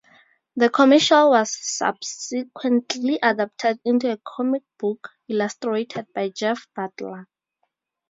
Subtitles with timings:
[0.55, 7.27] The commercial was subsequently adapted into a comic book illustrated by Jeff Butler.